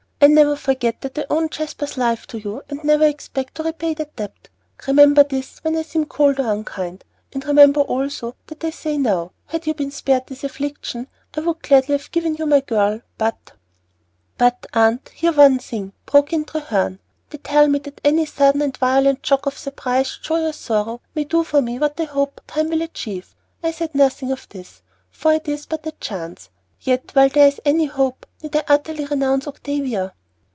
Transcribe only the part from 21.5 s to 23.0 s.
me what they hope time will